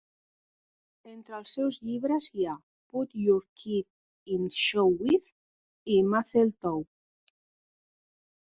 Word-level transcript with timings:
Entre 1.09 1.35
els 1.39 1.51
seus 1.57 1.75
llibres 1.89 2.29
hi 2.37 2.47
ha 2.47 2.55
"Put 2.95 3.13
Your 3.25 3.45
Kid 3.65 4.33
in 4.39 4.49
Show 4.63 4.91
Biz" 5.03 5.31
i 5.97 5.99
"Mazel 6.15 6.51
Tov! 6.67 6.81